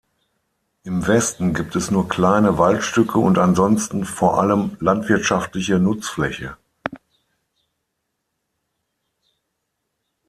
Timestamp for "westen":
1.05-1.53